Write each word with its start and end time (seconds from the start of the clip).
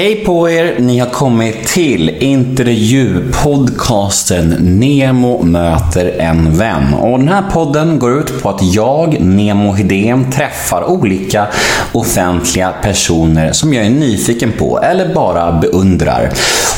Hej 0.00 0.24
på 0.24 0.50
er! 0.50 0.76
Ni 0.78 0.98
har 0.98 1.06
kommit 1.06 1.68
till 1.68 2.10
intervjupodcasten 2.10 4.48
Nemo 4.80 5.42
möter 5.42 6.18
en 6.18 6.58
vän. 6.58 6.94
Och 6.94 7.18
den 7.18 7.28
här 7.28 7.50
podden 7.50 7.98
går 7.98 8.18
ut 8.18 8.42
på 8.42 8.48
att 8.48 8.74
jag, 8.74 9.20
Nemo 9.20 9.72
Hedén, 9.72 10.32
träffar 10.32 10.90
olika 10.90 11.46
offentliga 11.92 12.72
personer 12.82 13.52
som 13.52 13.74
jag 13.74 13.86
är 13.86 13.90
nyfiken 13.90 14.52
på 14.58 14.78
eller 14.78 15.14
bara 15.14 15.52
beundrar. 15.52 16.30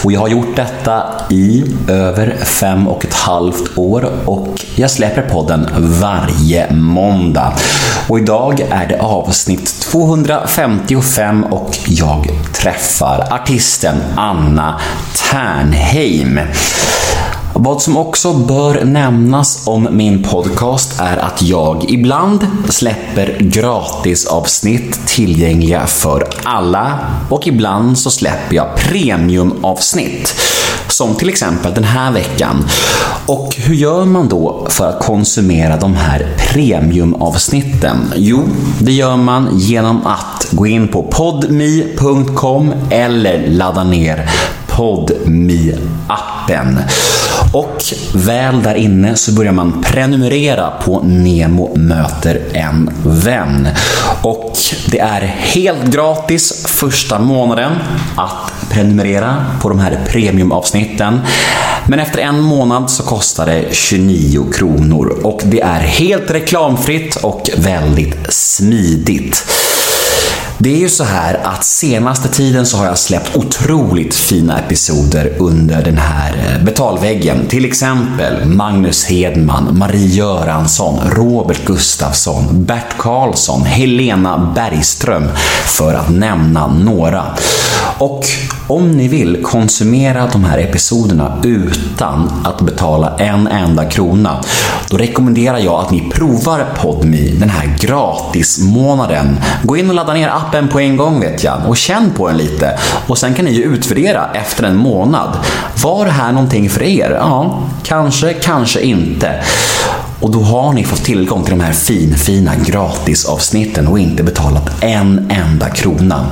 Och 0.04 0.12
jag 0.12 0.20
har 0.20 0.28
gjort 0.28 0.56
detta 0.56 1.02
i 1.30 1.64
över 1.88 2.36
fem 2.36 2.88
och 2.88 3.04
ett 3.04 3.14
halvt 3.14 3.78
år 3.78 4.10
och 4.24 4.48
jag 4.74 4.90
släpper 4.90 5.22
podden 5.22 5.68
varje 5.76 6.72
måndag. 6.72 7.52
Och 8.08 8.18
idag 8.18 8.60
är 8.70 8.88
det 8.88 9.00
avsnitt 9.00 9.80
255 9.80 11.44
och 11.44 11.78
jag 11.86 12.26
träffar 12.54 13.11
artisten 13.20 13.96
Anna 14.16 14.80
Ternheim. 15.30 16.40
Vad 17.54 17.82
som 17.82 17.96
också 17.96 18.32
bör 18.32 18.84
nämnas 18.84 19.66
om 19.66 19.88
min 19.90 20.22
podcast 20.22 21.00
är 21.00 21.16
att 21.16 21.42
jag 21.42 21.84
ibland 21.90 22.46
släpper 22.68 23.36
gratisavsnitt 23.40 25.06
tillgängliga 25.06 25.86
för 25.86 26.28
alla 26.44 26.98
och 27.30 27.46
ibland 27.46 27.98
så 27.98 28.10
släpper 28.10 28.56
jag 28.56 28.76
premiumavsnitt. 28.76 30.34
Som 30.92 31.14
till 31.14 31.28
exempel 31.28 31.74
den 31.74 31.84
här 31.84 32.12
veckan. 32.12 32.64
Och 33.26 33.54
hur 33.56 33.74
gör 33.74 34.04
man 34.04 34.28
då 34.28 34.66
för 34.70 34.88
att 34.88 35.02
konsumera 35.02 35.76
de 35.76 35.94
här 35.94 36.26
premiumavsnitten? 36.38 38.12
Jo, 38.16 38.44
det 38.78 38.92
gör 38.92 39.16
man 39.16 39.48
genom 39.58 40.06
att 40.06 40.48
gå 40.50 40.66
in 40.66 40.88
på 40.88 41.02
podme.com 41.02 42.72
eller 42.90 43.46
ladda 43.48 43.84
ner 43.84 44.30
podme 44.76 45.74
appen 46.08 46.78
Och 47.52 47.82
väl 48.14 48.62
där 48.62 48.74
inne 48.74 49.16
så 49.16 49.32
börjar 49.32 49.52
man 49.52 49.82
prenumerera 49.82 50.70
på 50.70 51.00
Nemo 51.02 51.76
möter 51.76 52.40
en 52.52 52.90
vän. 53.04 53.68
Och 54.22 54.52
det 54.86 54.98
är 54.98 55.20
helt 55.26 55.84
gratis 55.84 56.66
första 56.66 57.18
månaden 57.18 57.72
att 58.16 58.61
prenumerera 58.72 59.44
på 59.60 59.68
de 59.68 59.78
här 59.78 59.98
premiumavsnitten. 60.08 61.20
Men 61.86 61.98
efter 61.98 62.18
en 62.18 62.40
månad 62.40 62.90
så 62.90 63.02
kostar 63.02 63.46
det 63.46 63.64
29 63.74 64.52
kronor 64.52 65.18
och 65.22 65.40
det 65.44 65.60
är 65.60 65.80
helt 65.80 66.30
reklamfritt 66.30 67.16
och 67.16 67.50
väldigt 67.56 68.32
smidigt. 68.32 69.44
Det 70.62 70.74
är 70.74 70.78
ju 70.78 70.88
så 70.88 71.04
här 71.04 71.40
att 71.44 71.64
senaste 71.64 72.28
tiden 72.28 72.66
så 72.66 72.76
har 72.76 72.86
jag 72.86 72.98
släppt 72.98 73.36
otroligt 73.36 74.14
fina 74.14 74.58
episoder 74.58 75.32
under 75.38 75.84
den 75.84 75.98
här 75.98 76.36
eh, 76.36 76.64
betalväggen. 76.64 77.46
Till 77.48 77.64
exempel 77.64 78.44
Magnus 78.44 79.04
Hedman, 79.04 79.78
Marie 79.78 80.06
Göransson, 80.06 81.10
Robert 81.10 81.64
Gustafsson, 81.66 82.64
Bert 82.64 82.98
Karlsson, 82.98 83.62
Helena 83.64 84.52
Bergström, 84.54 85.28
för 85.66 85.94
att 85.94 86.10
nämna 86.10 86.66
några. 86.66 87.24
Och 88.02 88.26
om 88.66 88.90
ni 88.90 89.08
vill 89.08 89.42
konsumera 89.42 90.28
de 90.32 90.44
här 90.44 90.58
episoderna 90.58 91.40
utan 91.44 92.30
att 92.44 92.60
betala 92.60 93.16
en 93.18 93.46
enda 93.46 93.84
krona, 93.84 94.40
då 94.90 94.96
rekommenderar 94.96 95.58
jag 95.58 95.74
att 95.74 95.90
ni 95.90 96.10
provar 96.10 96.66
PodMe 96.76 97.30
den 97.38 97.50
här 97.50 97.76
gratismånaden. 97.80 99.40
Gå 99.62 99.76
in 99.76 99.88
och 99.88 99.94
ladda 99.94 100.14
ner 100.14 100.28
appen 100.28 100.68
på 100.68 100.80
en 100.80 100.96
gång 100.96 101.20
vet 101.20 101.44
jag 101.44 101.68
och 101.68 101.76
känn 101.76 102.10
på 102.16 102.28
den 102.28 102.36
lite 102.36 102.78
och 103.06 103.18
sen 103.18 103.34
kan 103.34 103.44
ni 103.44 103.52
ju 103.52 103.62
utvärdera 103.62 104.30
efter 104.34 104.64
en 104.64 104.76
månad. 104.76 105.36
Var 105.82 106.04
det 106.04 106.10
här 106.10 106.32
någonting 106.32 106.70
för 106.70 106.82
er? 106.82 107.16
Ja, 107.20 107.62
kanske, 107.82 108.32
kanske 108.32 108.80
inte. 108.80 109.44
Och 110.20 110.30
då 110.30 110.40
har 110.40 110.72
ni 110.72 110.84
fått 110.84 111.04
tillgång 111.04 111.42
till 111.42 111.58
de 111.58 111.64
här 111.64 111.72
finfina 111.72 112.52
gratisavsnitten 112.66 113.88
och 113.88 113.98
inte 113.98 114.22
betalat 114.22 114.70
en 114.80 115.30
enda 115.30 115.68
krona. 115.70 116.26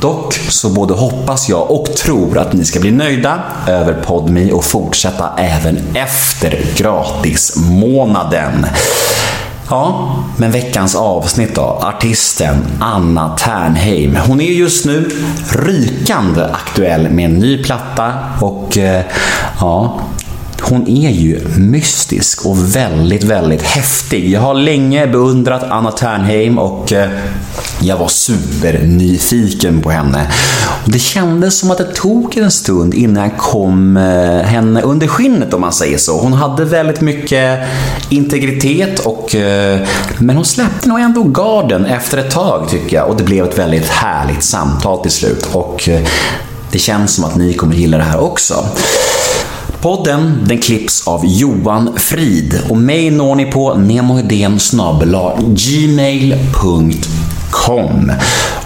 Dock 0.00 0.34
så 0.34 0.70
både 0.70 0.94
hoppas 0.94 1.48
jag 1.48 1.70
och 1.70 1.96
tror 1.96 2.38
att 2.38 2.52
ni 2.52 2.64
ska 2.64 2.80
bli 2.80 2.90
nöjda 2.90 3.42
över 3.68 3.92
PodMe 3.92 4.52
och 4.52 4.64
fortsätta 4.64 5.30
även 5.36 5.78
efter 5.94 6.60
gratismånaden. 6.76 8.66
Ja, 9.70 10.16
men 10.36 10.50
veckans 10.50 10.94
avsnitt 10.94 11.54
då. 11.54 11.62
Artisten 11.82 12.56
Anna 12.80 13.36
Ternheim. 13.36 14.16
Hon 14.26 14.40
är 14.40 14.52
just 14.52 14.84
nu 14.84 15.10
rykande 15.50 16.44
aktuell 16.44 17.10
med 17.10 17.24
en 17.24 17.38
ny 17.38 17.62
platta 17.62 18.12
och 18.40 18.78
eh, 18.78 19.02
ja, 19.60 20.00
hon 20.60 20.88
är 20.88 21.10
ju 21.10 21.40
mystisk 21.58 22.46
och 22.46 22.76
väldigt, 22.76 23.24
väldigt 23.24 23.62
häftig. 23.62 24.30
Jag 24.30 24.40
har 24.40 24.54
länge 24.54 25.06
beundrat 25.06 25.62
Anna 25.62 25.92
Ternheim 25.92 26.58
och 26.58 26.92
eh, 26.92 27.10
jag 27.80 27.96
var 27.96 28.08
supernyfiken 28.08 29.80
på 29.80 29.90
henne. 29.90 30.32
Och 30.84 30.90
det 30.90 30.98
kändes 30.98 31.58
som 31.58 31.70
att 31.70 31.78
det 31.78 31.94
tog 31.94 32.36
en 32.36 32.50
stund 32.50 32.94
innan 32.94 33.22
jag 33.22 33.38
kom 33.38 33.96
eh, 33.96 34.42
henne 34.42 34.82
under 34.82 35.06
skinnet 35.06 35.54
om 35.54 35.60
man 35.60 35.72
säger 35.72 35.98
så. 35.98 36.18
Hon 36.18 36.32
hade 36.32 36.64
väldigt 36.64 37.00
mycket 37.00 37.60
integritet 38.08 38.98
och 38.98 39.34
eh, 39.34 39.80
men 40.18 40.36
hon 40.36 40.44
släppte 40.44 40.88
nog 40.88 41.00
ändå 41.00 41.22
garden 41.22 41.86
efter 41.86 42.18
ett 42.18 42.30
tag 42.30 42.68
tycker 42.68 42.96
jag 42.96 43.08
och 43.08 43.16
det 43.16 43.24
blev 43.24 43.44
ett 43.44 43.58
väldigt 43.58 43.88
härligt 43.88 44.42
samtal 44.42 45.02
till 45.02 45.10
slut 45.10 45.48
och 45.52 45.88
det 46.72 46.78
känns 46.78 47.14
som 47.14 47.24
att 47.24 47.36
ni 47.36 47.54
kommer 47.54 47.74
gilla 47.74 47.96
det 47.96 48.04
här 48.04 48.20
också. 48.20 48.64
Podden 49.82 50.44
den 50.48 50.58
klipps 50.58 51.08
av 51.08 51.26
Johan 51.26 51.98
Frid 51.98 52.60
och 52.68 52.76
mig 52.76 53.10
når 53.10 53.34
ni 53.34 53.44
på 53.44 53.74
nemohedén 53.74 54.58
gmail.com 55.54 56.92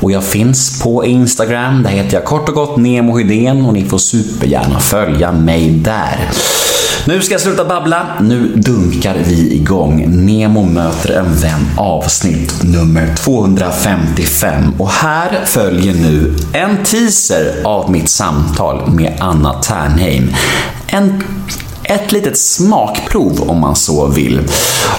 och 0.00 0.12
jag 0.12 0.24
finns 0.24 0.82
på 0.82 1.04
Instagram, 1.04 1.82
där 1.82 1.90
heter 1.90 2.14
jag 2.16 2.24
kort 2.24 2.48
och 2.48 2.54
gott 2.54 2.76
nemohedén 2.76 3.66
och 3.66 3.72
ni 3.72 3.84
får 3.84 3.98
supergärna 3.98 4.80
följa 4.80 5.32
mig 5.32 5.70
där. 5.70 6.30
Nu 7.06 7.22
ska 7.22 7.34
jag 7.34 7.40
sluta 7.40 7.64
babbla, 7.64 8.20
nu 8.20 8.48
dunkar 8.48 9.18
vi 9.18 9.54
igång. 9.54 10.24
Nemo 10.26 10.62
möter 10.62 11.18
en 11.18 11.34
vän 11.34 11.66
avsnitt 11.78 12.62
nummer 12.62 13.16
255 13.16 14.62
och 14.78 14.90
här 14.90 15.44
följer 15.44 15.94
nu 15.94 16.36
en 16.52 16.84
teaser 16.84 17.62
av 17.64 17.90
mitt 17.90 18.08
samtal 18.08 18.90
med 18.90 19.16
Anna 19.20 19.52
Ternheim. 19.52 20.30
En 20.86 21.24
ett 21.84 22.12
litet 22.12 22.38
smakprov 22.38 23.50
om 23.50 23.60
man 23.60 23.76
så 23.76 24.06
vill. 24.06 24.48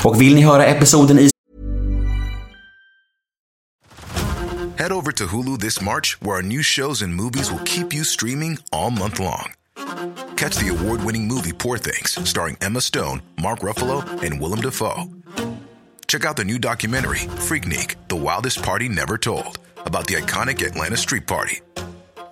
Och 0.04 0.22
vill 0.22 0.36
ni 0.36 0.42
höra 0.42 0.66
episoden 0.66 1.20
i 1.20 1.30
Head 4.78 4.92
over 4.92 5.12
to 5.12 5.24
Hulu 5.24 5.58
this 5.58 5.82
March 5.82 6.18
where 6.22 6.36
our 6.36 6.44
new 6.44 6.64
shows 6.64 7.04
and 7.04 7.16
movies 7.16 7.52
will 7.52 7.66
keep 7.66 7.94
you 7.94 8.04
streaming 8.04 8.58
all 8.72 8.92
month 8.92 9.20
long. 9.20 9.52
Catch 10.36 10.58
the 10.58 10.70
award-winning 10.70 11.28
movie 11.28 11.54
Poor 11.54 11.78
Things 11.78 12.12
starring 12.30 12.58
Emma 12.62 12.82
Stone, 12.82 13.22
Mark 13.42 13.60
Ruffalo 13.60 14.04
and 14.22 14.40
Willem 14.40 14.62
Dafoe. 14.62 15.06
Check 16.08 16.26
out 16.26 16.36
the 16.38 16.46
new 16.46 16.60
documentary 16.60 17.20
Freaknik: 17.48 17.96
The 18.10 18.16
Wildest 18.16 18.62
Party 18.62 18.90
Never 18.90 19.18
Told 19.18 19.60
about 19.78 20.08
the 20.08 20.16
iconic 20.16 20.66
Atlanta 20.66 20.98
Street 20.98 21.26
Party. 21.26 21.62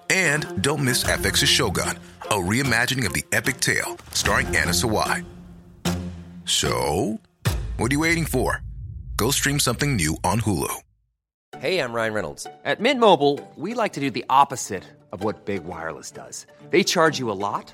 And 0.10 0.62
don't 0.62 0.84
miss 0.84 1.04
FX's 1.04 1.50
Shogun 1.50 1.98
a 2.30 2.36
reimagining 2.36 3.06
of 3.06 3.14
the 3.14 3.24
epic 3.32 3.60
tale 3.60 3.98
starring 4.12 4.48
Anna 4.48 4.72
Sawai. 4.72 5.24
So, 6.46 7.20
what 7.78 7.92
are 7.92 7.94
you 7.94 8.00
waiting 8.00 8.26
for? 8.26 8.62
Go 9.18 9.30
stream 9.32 9.60
something 9.60 9.96
new 9.96 10.18
on 10.24 10.42
Hulu. 10.42 10.74
Hey, 11.60 11.80
I'm 11.80 11.94
Ryan 11.94 12.14
Reynolds. 12.14 12.48
At 12.66 12.80
Mint 12.80 13.00
Mobile, 13.00 13.40
we 13.56 13.76
like 13.76 13.94
to 13.94 14.00
do 14.00 14.10
the 14.10 14.26
opposite 14.30 14.84
of 15.12 15.24
what 15.24 15.46
Big 15.46 15.64
Wireless 15.64 16.10
does. 16.12 16.48
They 16.72 16.84
charge 16.84 17.20
you 17.20 17.30
a 17.30 17.38
lot, 17.38 17.74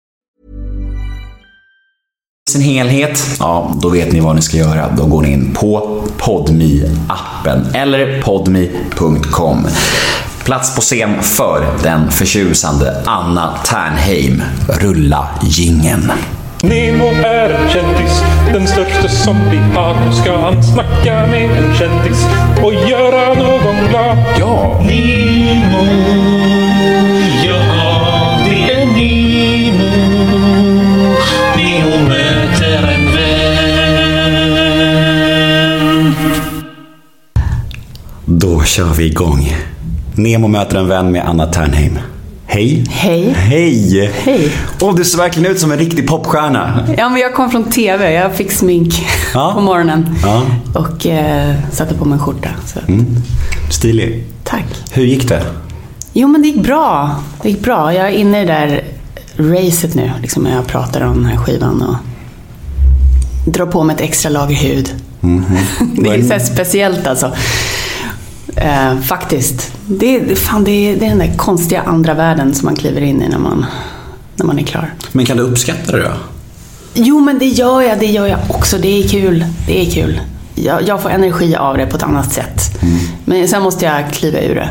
sin 2.51 2.61
helhet, 2.61 3.37
ja, 3.39 3.71
då 3.81 3.89
vet 3.89 4.11
ni 4.11 4.19
vad 4.19 4.35
ni 4.35 4.41
ska 4.41 4.57
göra. 4.57 4.89
Då 4.97 5.05
går 5.05 5.21
ni 5.21 5.31
in 5.31 5.53
på 5.53 6.01
podmi 6.17 6.83
appen 7.07 7.75
eller 7.75 8.21
podmi.com. 8.21 9.67
Plats 10.43 10.75
på 10.75 10.81
scen 10.81 11.23
för 11.23 11.65
den 11.83 12.11
förtjusande 12.11 13.03
Anna 13.05 13.53
Ternheim. 13.65 14.43
Rulla 14.67 15.27
gingen. 15.41 16.11
Nemo 16.63 17.05
är 17.23 17.49
en 17.49 17.69
kändis, 17.69 18.21
den 18.53 18.67
största 18.67 19.07
som 19.07 19.35
vi 19.51 19.57
har. 19.57 19.95
Nu 20.05 20.13
ska 20.13 20.37
han 20.37 20.63
snacka 20.63 21.27
med 21.27 21.49
en 21.57 21.75
kändis 21.75 22.25
och 22.63 22.73
göra 22.73 23.33
någon 23.33 23.89
glad. 23.89 24.17
Ja. 24.39 24.81
Nemo, 24.85 25.83
Då 38.61 38.65
kör 38.65 38.93
vi 38.93 39.05
igång. 39.05 39.55
Nemo 40.15 40.47
möter 40.47 40.77
en 40.77 40.87
vän 40.87 41.11
med 41.11 41.25
Anna 41.27 41.45
Ternheim. 41.47 41.99
Hej. 42.45 42.85
Hej. 42.89 43.33
Hej. 43.37 44.11
Hej. 44.23 44.51
Åh, 44.81 44.95
du 44.95 45.05
ser 45.05 45.17
verkligen 45.17 45.51
ut 45.51 45.59
som 45.59 45.71
en 45.71 45.77
riktig 45.77 46.07
popstjärna. 46.07 46.87
Ja, 46.97 47.09
men 47.09 47.21
jag 47.21 47.33
kom 47.35 47.51
från 47.51 47.63
TV. 47.63 48.13
Jag 48.13 48.35
fick 48.35 48.51
smink 48.51 49.07
Ja. 49.33 49.51
på 49.55 49.61
morgonen. 49.61 50.15
Ja. 50.23 50.43
Och 50.73 51.05
eh, 51.05 51.55
satte 51.71 51.93
på 51.95 52.05
mig 52.05 52.13
en 52.13 52.19
skjorta. 52.19 52.49
Så. 52.65 52.79
Stilig. 53.69 54.23
Tack. 54.43 54.65
Hur 54.91 55.03
gick 55.03 55.29
det? 55.29 55.43
Jo, 56.13 56.27
men 56.27 56.41
det 56.41 56.47
gick 56.47 56.63
bra. 56.63 57.15
Det 57.41 57.49
gick 57.49 57.61
bra. 57.61 57.93
Jag 57.93 58.07
är 58.07 58.11
inne 58.11 58.41
i 58.41 58.45
det 58.45 58.53
där 58.53 58.83
racet 59.37 59.95
nu. 59.95 60.11
Liksom 60.21 60.45
jag 60.45 60.67
pratar 60.67 61.01
om 61.01 61.13
den 61.15 61.25
här 61.25 61.37
skivan. 61.37 61.81
Och 61.81 61.95
drar 63.51 63.65
på 63.65 63.83
mig 63.83 63.95
ett 63.95 64.01
extra 64.01 64.29
lager 64.29 64.55
hud. 64.55 64.89
det 66.03 66.09
är 66.09 66.21
så 66.21 66.33
här 66.33 66.39
speciellt 66.39 67.07
alltså. 67.07 67.31
Eh, 68.55 68.99
faktiskt. 68.99 69.71
Det, 69.87 70.15
är- 70.15 70.35
fan, 70.35 70.63
det, 70.63 70.95
det 70.95 71.05
är 71.05 71.09
den 71.09 71.19
där 71.19 71.33
konstiga 71.37 71.81
andra 71.81 72.13
världen 72.13 72.55
som 72.55 72.65
man 72.65 72.75
kliver 72.75 73.01
in 73.01 73.21
i 73.21 73.29
när 73.29 73.37
man, 73.37 73.65
när 74.35 74.45
man 74.45 74.59
är 74.59 74.63
klar. 74.63 74.93
Men 75.11 75.25
kan 75.25 75.37
du 75.37 75.43
uppskatta 75.43 75.91
det 75.91 76.03
då? 76.03 76.11
Jo, 76.93 77.19
men 77.19 77.39
det 77.39 77.45
gör 77.45 77.81
jag. 77.81 77.99
Det 77.99 78.05
gör 78.05 78.27
jag 78.27 78.39
också. 78.49 78.77
Det 78.77 79.03
är 79.03 79.07
kul. 79.07 79.45
Det 79.67 79.81
är 79.87 79.91
kul. 79.91 80.19
Jag, 80.55 80.87
jag 80.87 81.01
får 81.01 81.09
energi 81.09 81.55
av 81.55 81.77
det 81.77 81.85
på 81.85 81.97
ett 81.97 82.03
annat 82.03 82.33
sätt. 82.33 82.79
Men 83.25 83.47
sen 83.47 83.61
måste 83.61 83.85
jag 83.85 84.11
kliva 84.11 84.39
ur 84.41 84.55
det. 84.55 84.69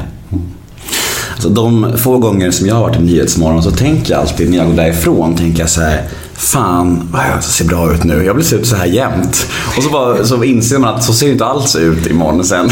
Alltså, 1.34 1.48
de 1.48 1.98
få 1.98 2.18
gånger 2.18 2.50
som 2.50 2.66
jag 2.66 2.74
har 2.74 2.82
varit 2.82 2.96
i 2.96 3.02
Nyhetsmorgon 3.02 3.62
så 3.62 3.70
tänker 3.70 4.12
jag 4.12 4.20
alltid 4.20 4.50
när 4.50 4.58
jag 4.58 4.66
går 4.66 4.74
därifrån, 4.74 5.36
tänker 5.36 5.60
jag 5.60 5.70
så 5.70 5.80
här, 5.80 6.02
Fan 6.40 7.08
vad 7.12 7.22
jag 7.34 7.44
ser 7.44 7.64
bra 7.64 7.92
ut 7.94 8.04
nu. 8.04 8.24
Jag 8.24 8.34
vill 8.34 8.44
se 8.44 8.56
ut 8.56 8.66
så 8.66 8.76
här 8.76 8.86
jämt. 8.86 9.46
Och 9.76 9.82
så, 9.82 9.90
bara, 9.90 10.24
så 10.24 10.44
inser 10.44 10.78
man 10.78 10.94
att 10.94 11.04
så 11.04 11.12
ser 11.12 11.26
det 11.26 11.32
inte 11.32 11.44
alls 11.44 11.76
ut 11.76 12.06
imorgon 12.06 12.44
sen. 12.44 12.70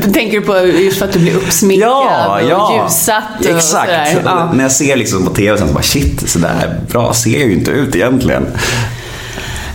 Tänker 0.12 0.40
du 0.40 0.46
på 0.46 0.58
just 0.66 0.98
för 0.98 1.04
att 1.04 1.12
du 1.12 1.18
blir 1.18 1.34
uppsminkad 1.36 1.88
Ja, 1.88 2.34
och 2.42 2.48
ja. 2.50 2.82
ljussatt 2.84 3.24
och 3.40 3.46
Exakt. 3.46 3.64
sådär? 3.64 4.22
Ja. 4.24 4.52
När 4.54 4.62
jag 4.64 4.72
ser 4.72 4.96
liksom 4.96 5.24
på 5.24 5.30
TV 5.34 5.58
sen 5.58 5.68
så 5.68 5.74
bara 5.74 5.82
shit, 5.82 6.30
så 6.30 6.38
där 6.38 6.80
bra 6.90 7.14
ser 7.14 7.30
jag 7.30 7.40
ju 7.40 7.52
inte 7.52 7.70
ut 7.70 7.96
egentligen. 7.96 8.46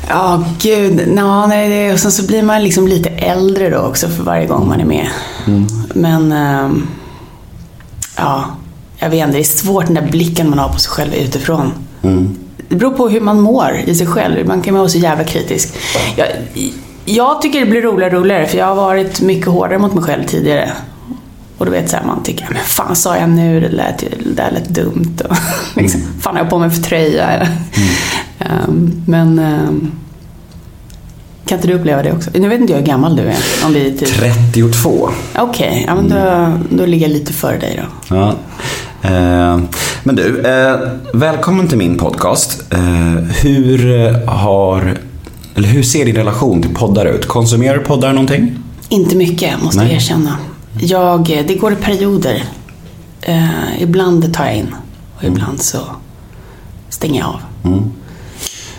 Ja, 0.09 0.43
gud. 0.61 1.03
Nå, 1.07 1.47
nej, 1.47 1.93
och 1.93 1.99
sen 1.99 2.11
så 2.11 2.23
blir 2.23 2.43
man 2.43 2.63
liksom 2.63 2.87
lite 2.87 3.09
äldre 3.09 3.69
då 3.69 3.77
också 3.77 4.07
för 4.09 4.23
varje 4.23 4.45
gång 4.45 4.67
man 4.67 4.81
är 4.81 4.85
med. 4.85 5.07
Men, 5.93 6.31
ehm, 6.31 6.87
ja, 8.17 8.45
jag 8.99 9.09
vet 9.09 9.19
inte. 9.27 9.37
Det 9.37 9.41
är 9.41 9.43
svårt 9.43 9.85
den 9.85 9.95
där 9.95 10.07
blicken 10.11 10.49
man 10.49 10.59
har 10.59 10.69
på 10.69 10.79
sig 10.79 10.91
själv 10.91 11.13
utifrån. 11.13 11.71
Det 12.69 12.75
beror 12.75 12.91
på 12.91 13.09
hur 13.09 13.21
man 13.21 13.41
mår 13.41 13.81
i 13.85 13.95
sig 13.95 14.07
själv. 14.07 14.47
Man 14.47 14.61
kan 14.61 14.73
vara 14.73 14.89
så 14.89 14.97
jävla 14.97 15.23
kritisk. 15.23 15.75
Jag, 16.15 16.27
jag 17.05 17.41
tycker 17.41 17.59
det 17.59 17.65
blir 17.65 17.81
roligare 17.81 18.15
och 18.17 18.21
roligare 18.21 18.47
för 18.47 18.57
jag 18.57 18.65
har 18.65 18.75
varit 18.75 19.21
mycket 19.21 19.47
hårdare 19.47 19.79
mot 19.79 19.93
mig 19.93 20.03
själv 20.03 20.23
tidigare. 20.23 20.71
Och 21.57 21.65
du 21.65 21.71
vet 21.71 21.89
såhär, 21.89 22.05
man 22.05 22.23
tycker, 22.23 22.47
men 22.49 22.63
fan 22.63 22.95
sa 22.95 23.17
jag 23.17 23.29
nu? 23.29 23.59
Det, 23.59 23.69
lät, 23.69 23.99
det 23.99 24.35
där 24.35 24.51
lät 24.51 24.69
dumt. 24.69 25.17
Och, 25.29 25.35
liksom, 25.81 26.01
fan 26.21 26.35
har 26.35 26.43
jag 26.43 26.49
på 26.49 26.59
mig 26.59 26.69
för 26.69 26.81
tröja? 26.81 27.47
Ehm, 28.41 29.03
men 29.05 29.39
ehm, 29.39 29.91
kan 31.45 31.57
inte 31.57 31.67
du 31.67 31.73
uppleva 31.73 32.03
det 32.03 32.11
också? 32.11 32.29
Nu 32.33 32.47
vet 32.47 32.61
inte 32.61 32.73
jag 32.73 32.79
hur 32.79 32.85
gammal 32.85 33.15
du 33.15 33.21
är. 33.21 33.37
Om 33.65 33.73
vi 33.73 33.87
är 33.87 33.97
typ... 33.97 34.15
32. 34.53 35.09
Okej, 35.35 35.83
ja, 35.87 35.95
men 35.95 36.09
då, 36.09 36.53
då 36.77 36.85
ligger 36.85 37.07
jag 37.07 37.13
lite 37.13 37.33
före 37.33 37.57
dig 37.57 37.81
då. 37.81 38.15
Ja. 38.15 38.35
Eh, 39.01 39.59
men 40.03 40.15
du, 40.15 40.41
eh, 40.41 40.79
välkommen 41.13 41.67
till 41.67 41.77
min 41.77 41.97
podcast. 41.97 42.73
Eh, 42.73 42.79
hur 43.43 44.11
har, 44.27 44.97
eller 45.55 45.67
hur 45.67 45.83
ser 45.83 46.05
din 46.05 46.15
relation 46.15 46.61
till 46.61 46.75
poddar 46.75 47.05
ut? 47.05 47.25
Konsumerar 47.25 47.77
du 47.77 47.83
poddar 47.83 48.13
någonting? 48.13 48.59
Inte 48.89 49.15
mycket, 49.15 49.63
måste 49.63 49.79
Nej. 49.79 49.87
jag 49.87 49.95
erkänna. 49.95 50.37
Jag, 50.79 51.43
det 51.47 51.55
går 51.55 51.73
i 51.73 51.75
perioder. 51.75 52.43
Ibland 53.79 54.33
tar 54.33 54.45
jag 54.45 54.55
in 54.55 54.75
och 55.17 55.23
ibland 55.23 55.61
så 55.61 55.77
stänger 56.89 57.19
jag 57.19 57.29
av. 57.29 57.41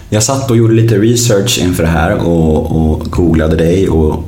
Jag 0.09 0.23
satt 0.23 0.51
och 0.51 0.57
gjorde 0.57 0.75
lite 0.75 0.99
research 0.99 1.59
inför 1.63 1.83
det 1.83 1.89
här 1.89 2.15
och, 2.17 2.77
och 2.77 3.01
googlade 3.11 3.57
dig 3.57 3.89
och 3.89 4.25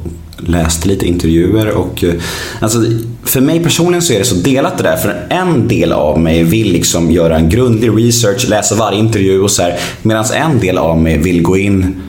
läste 0.46 0.88
lite 0.88 1.06
intervjuer 1.06 1.68
och 1.70 2.04
eh, 2.04 2.14
alltså, 2.60 2.78
för 3.24 3.40
mig 3.40 3.62
personligen 3.62 4.02
så 4.02 4.12
är 4.12 4.18
det 4.18 4.24
så 4.24 4.34
delat 4.34 4.76
det 4.78 4.82
där 4.82 4.96
för 4.96 5.26
en 5.30 5.68
del 5.68 5.92
av 5.92 6.20
mig 6.20 6.42
vill 6.42 6.72
liksom 6.72 7.10
göra 7.10 7.36
en 7.36 7.48
grundlig 7.48 7.90
research, 8.06 8.48
läsa 8.48 8.74
varje 8.74 8.98
intervju 8.98 9.40
och 9.40 9.50
så 9.50 9.62
här 9.62 9.78
medan 10.02 10.24
en 10.34 10.60
del 10.60 10.78
av 10.78 10.98
mig 10.98 11.18
vill 11.18 11.42
gå 11.42 11.56
in 11.56 12.02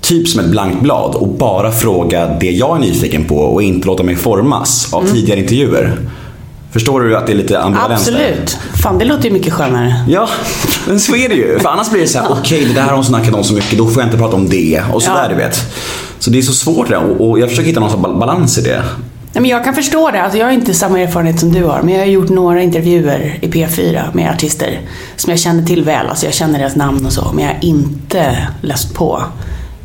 typ 0.00 0.28
som 0.28 0.40
ett 0.40 0.50
blankt 0.50 0.82
blad 0.82 1.14
och 1.14 1.28
bara 1.28 1.72
fråga 1.72 2.36
det 2.40 2.50
jag 2.50 2.76
är 2.76 2.80
nyfiken 2.80 3.24
på 3.24 3.36
och 3.36 3.62
inte 3.62 3.86
låta 3.86 4.02
mig 4.02 4.16
formas 4.16 4.94
av 4.94 5.06
tidigare 5.12 5.40
intervjuer. 5.40 5.98
Förstår 6.72 7.00
du 7.00 7.16
att 7.16 7.26
det 7.26 7.32
är 7.32 7.36
lite 7.36 7.60
ambivalens 7.60 8.04
där? 8.06 8.12
Absolut. 8.12 8.58
Fan, 8.82 8.98
det 8.98 9.04
låter 9.04 9.24
ju 9.24 9.30
mycket 9.30 9.52
skönare. 9.52 9.94
Ja, 10.08 10.28
men 10.88 11.00
så 11.00 11.16
är 11.16 11.28
det 11.28 11.34
ju. 11.34 11.58
För 11.58 11.68
annars 11.68 11.90
blir 11.90 12.00
det 12.00 12.08
så 12.08 12.18
här, 12.18 12.26
okej 12.30 12.64
det 12.64 12.72
där 12.74 12.82
har 12.82 12.94
hon 12.94 13.04
snackat 13.04 13.34
om 13.34 13.44
så 13.44 13.54
mycket, 13.54 13.78
då 13.78 13.86
får 13.86 14.02
jag 14.02 14.06
inte 14.06 14.18
prata 14.18 14.36
om 14.36 14.48
det. 14.48 14.82
Och 14.92 15.02
sådär 15.02 15.22
Ja. 15.22 15.28
du 15.28 15.34
vet. 15.34 15.58
Så 16.24 16.30
det 16.30 16.38
är 16.38 16.42
så 16.42 16.52
svårt 16.52 16.88
det 16.88 16.96
och, 16.96 17.30
och 17.30 17.38
jag 17.40 17.48
försöker 17.48 17.68
hitta 17.68 17.80
någon 17.80 17.90
sorts 17.90 18.02
bal- 18.02 18.18
balans 18.18 18.58
i 18.58 18.62
det. 18.62 18.82
Nej, 19.32 19.40
men 19.42 19.50
jag 19.50 19.64
kan 19.64 19.74
förstå 19.74 20.10
det. 20.10 20.22
Alltså, 20.22 20.38
jag 20.38 20.46
har 20.46 20.52
inte 20.52 20.74
samma 20.74 21.00
erfarenhet 21.00 21.40
som 21.40 21.52
du 21.52 21.64
har. 21.64 21.82
Men 21.82 21.94
jag 21.94 22.00
har 22.00 22.06
gjort 22.06 22.28
några 22.28 22.62
intervjuer 22.62 23.38
i 23.40 23.46
P4 23.48 24.02
med 24.12 24.30
artister 24.30 24.80
som 25.16 25.30
jag 25.30 25.40
känner 25.40 25.62
till 25.62 25.84
väl. 25.84 26.06
Alltså, 26.06 26.24
jag 26.26 26.34
känner 26.34 26.58
deras 26.58 26.76
namn 26.76 27.06
och 27.06 27.12
så. 27.12 27.30
Men 27.34 27.44
jag 27.44 27.52
har 27.54 27.64
inte 27.64 28.36
läst 28.62 28.94
på 28.94 29.22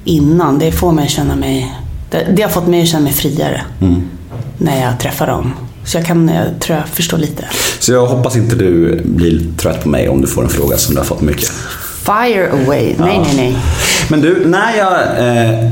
innan. 0.03 0.59
Det 0.59 0.71
får 0.71 0.91
mig 0.91 1.05
att 1.05 1.11
känna 1.11 1.35
mig... 1.35 1.75
Det, 2.11 2.27
det 2.35 2.41
har 2.41 2.49
fått 2.49 2.67
mig 2.67 2.81
att 2.81 2.87
känna 2.87 3.03
mig 3.03 3.13
friare 3.13 3.61
när 4.57 4.81
jag 4.81 4.99
träffar 4.99 5.27
dem. 5.27 5.53
Så 5.85 5.97
jag 5.97 6.05
kan, 6.05 6.27
jag 6.35 6.59
tror 6.59 6.77
jag 6.77 6.87
förstår 6.87 7.17
lite. 7.17 7.45
Så 7.79 7.91
jag 7.91 8.05
hoppas 8.07 8.35
inte 8.35 8.55
du 8.55 9.01
blir 9.05 9.41
trött 9.57 9.83
på 9.83 9.89
mig 9.89 10.09
om 10.09 10.21
du 10.21 10.27
får 10.27 10.43
en 10.43 10.49
fråga 10.49 10.77
som 10.77 10.95
du 10.95 10.99
har 11.01 11.05
fått 11.05 11.21
mycket. 11.21 11.51
Fire 12.03 12.51
away. 12.51 12.95
Nej, 12.97 13.19
nej, 13.23 13.33
nej. 13.35 13.55
Men 14.09 14.21
du, 14.21 14.45
när 14.45 14.77
jag 14.77 14.93
eh, 15.01 15.71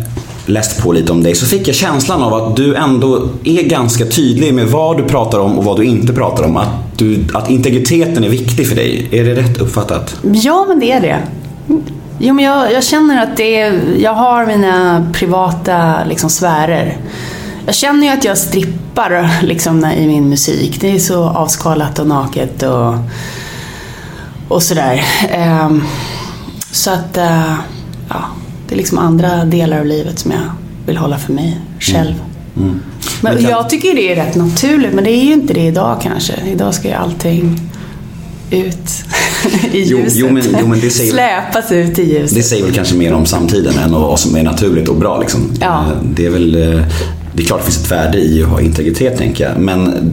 Läst 0.50 0.84
på 0.84 0.92
lite 0.92 1.12
om 1.12 1.24
dig 1.24 1.36
så 1.36 1.46
fick 1.46 1.68
jag 1.68 1.76
känslan 1.76 2.24
av 2.24 2.34
att 2.34 2.56
du 2.56 2.76
ändå 2.76 3.30
är 3.44 3.64
ganska 3.64 4.06
tydlig 4.06 4.54
med 4.54 4.68
vad 4.68 4.98
du 4.98 5.04
pratar 5.04 5.40
om 5.40 5.58
och 5.58 5.64
vad 5.64 5.78
du 5.78 5.86
inte 5.86 6.14
pratar 6.14 6.44
om. 6.44 6.58
Att, 6.58 6.98
du, 6.98 7.26
att 7.34 7.50
integriteten 7.50 8.24
är 8.24 8.30
viktig 8.30 8.68
för 8.68 8.76
dig. 8.76 9.08
Är 9.12 9.24
det 9.24 9.36
rätt 9.36 9.58
uppfattat? 9.58 10.16
Ja, 10.34 10.66
men 10.68 10.80
det 10.80 10.92
är 10.92 11.02
det. 11.02 11.20
Jo, 12.20 12.34
men 12.34 12.46
jag, 12.46 12.74
jag 12.74 12.84
känner 12.84 13.24
att 13.24 13.38
det 13.38 13.60
är, 13.60 13.82
jag 14.00 14.14
har 14.14 14.46
mina 14.46 15.08
privata 15.14 16.04
liksom, 16.06 16.30
sfärer. 16.30 16.98
Jag 17.66 17.76
känner 17.76 18.08
ju 18.08 18.14
att 18.14 18.24
jag 18.24 18.38
strippar 18.38 19.30
liksom, 19.44 19.86
i 19.86 20.08
min 20.08 20.30
musik. 20.30 20.82
Det 20.82 20.96
är 20.96 21.00
så 21.00 21.24
avskalat 21.24 22.00
och 22.00 22.08
naket 22.08 22.64
och, 22.64 22.94
och 24.48 24.64
sådär. 24.64 25.06
Ehm, 25.30 25.84
så 26.72 26.92
att, 26.92 27.18
eh, 27.18 27.54
ja, 28.10 28.24
det 28.70 28.76
är 28.76 28.78
liksom 28.78 28.98
andra 28.98 29.46
delar 29.46 29.80
av 29.80 29.86
livet 29.86 30.20
som 30.20 30.32
jag 30.32 30.40
vill 30.86 30.98
hålla 30.98 31.18
för 31.18 31.34
mig 31.34 31.58
själv. 31.80 32.14
Men 32.54 32.80
Men 33.22 33.34
kan- 33.38 33.44
jag 33.52 33.70
tycker 33.70 33.96
det 33.96 34.12
är 34.12 34.16
rätt 34.16 34.36
naturligt, 34.36 34.94
men 34.94 35.04
det 35.04 35.10
är 35.12 35.24
ju 35.24 35.34
inte 35.34 35.54
det 35.54 35.66
idag 35.66 36.00
kanske. 36.04 36.34
Idag 36.52 36.74
ska 36.74 36.88
ju 36.88 36.94
allting 36.94 37.60
ut 38.52 38.90
i 39.74 39.84
Jo, 39.84 39.98
ljuset. 40.00 40.14
jo, 40.16 40.30
men- 40.32 40.44
jo, 40.62 40.68
men 40.68 40.80
det 40.80 40.90
säger- 40.90 41.12
Släpas 41.12 41.72
ut 41.72 42.00
i 42.00 42.14
ljuset. 42.14 42.36
Det 42.38 42.44
säger 42.44 42.64
väl 42.64 42.74
kanske 42.74 42.96
mer 42.96 43.14
om 43.14 43.26
samtiden 43.26 43.78
än 43.78 43.92
vad 43.92 44.20
som 44.20 44.36
är 44.36 44.44
naturligt 44.44 44.88
och 44.88 44.96
bra. 44.96 45.20
Liksom. 45.20 45.52
Ja. 45.62 45.80
Eh, 45.82 46.04
Det 46.16 46.26
är 46.26 46.30
väl 46.30 46.56
eh, 46.56 46.82
det 47.34 47.44
är 47.44 47.48
klart 47.48 47.60
det 47.60 47.66
finns 47.72 47.84
ett 47.86 47.92
värde 47.92 48.18
i 48.18 48.44
att 48.44 48.50
ha 48.50 48.62
integritet 48.62 49.18
tänker 49.18 49.44
jag. 49.50 49.58
Men 49.60 50.12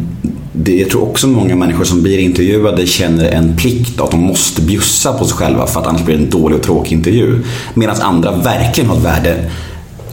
det, 0.56 0.76
jag 0.76 0.90
tror 0.90 1.02
också 1.02 1.26
många 1.26 1.56
människor 1.56 1.84
som 1.84 2.02
blir 2.02 2.18
intervjuade 2.18 2.86
känner 2.86 3.30
en 3.30 3.56
plikt 3.56 4.00
att 4.00 4.10
de 4.10 4.20
måste 4.20 4.62
bjussa 4.62 5.12
på 5.12 5.24
sig 5.24 5.36
själva 5.36 5.66
för 5.66 5.80
att 5.80 5.86
annars 5.86 6.02
blir 6.02 6.16
det 6.16 6.24
en 6.24 6.30
dålig 6.30 6.58
och 6.58 6.64
tråkig 6.64 6.92
intervju. 6.92 7.42
Medan 7.74 7.96
andra 8.00 8.36
verkligen 8.36 8.90
har 8.90 8.96
ett 8.96 9.04
värde 9.04 9.50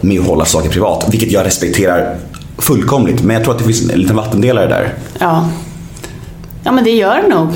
med 0.01 0.19
att 0.19 0.27
hålla 0.27 0.45
saker 0.45 0.69
privat, 0.69 1.07
vilket 1.12 1.31
jag 1.31 1.45
respekterar 1.45 2.17
fullkomligt. 2.57 3.24
Men 3.24 3.33
jag 3.33 3.43
tror 3.43 3.53
att 3.53 3.60
det 3.60 3.65
finns 3.65 3.89
en 3.89 4.00
liten 4.00 4.15
vattendelare 4.15 4.67
där. 4.67 4.93
Ja. 5.19 5.50
ja, 6.63 6.71
men 6.71 6.83
det 6.83 6.91
gör 6.91 7.21
det 7.21 7.36
nog. 7.36 7.50